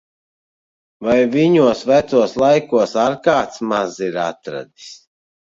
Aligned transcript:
Vai 1.07 1.17
viņos 1.35 1.83
vecos 1.89 2.33
laikos 2.45 2.97
ar 3.03 3.19
kāds 3.29 3.63
maz 3.75 4.01
ir 4.09 4.19
atradis! 4.25 4.91